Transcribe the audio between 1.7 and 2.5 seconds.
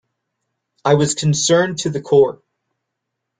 to the core.